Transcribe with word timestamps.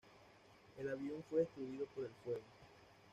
El 0.79 0.89
avión 0.89 1.23
fue 1.29 1.41
destruido 1.41 1.85
por 1.93 2.05
el 2.05 2.11
fuego. 2.25 2.41